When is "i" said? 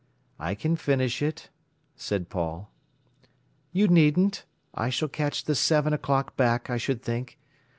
0.39-0.55, 4.73-4.89, 6.71-6.77